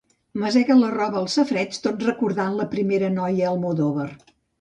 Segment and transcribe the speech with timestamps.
[0.43, 4.09] Masega la roba al safareig tot recordant la primera noia Almodóvar.